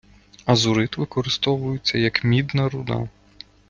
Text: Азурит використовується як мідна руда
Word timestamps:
Азурит 0.45 0.97
використовується 0.97 1.97
як 1.97 2.23
мідна 2.23 2.69
руда 2.69 3.09